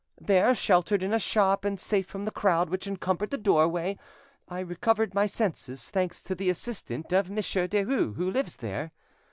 There, 0.19 0.55
sheltered 0.55 1.03
in 1.03 1.13
a 1.13 1.19
shop 1.19 1.63
and 1.63 1.79
safe 1.79 2.07
from 2.07 2.23
the 2.23 2.31
crowd 2.31 2.71
which 2.71 2.87
encumbered 2.87 3.29
the 3.29 3.37
doorway, 3.37 3.99
I 4.49 4.61
recovered 4.61 5.13
my 5.13 5.27
senses, 5.27 5.91
thanks 5.91 6.23
to 6.23 6.33
the 6.33 6.49
assistance 6.49 7.13
of 7.13 7.29
Monsieur 7.29 7.67
Derues, 7.67 8.15
who 8.15 8.31
lives 8.31 8.55
there. 8.55 8.93